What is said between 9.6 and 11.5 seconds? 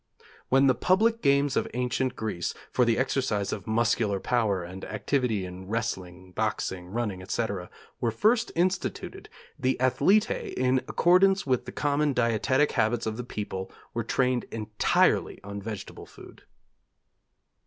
athletæ in accordance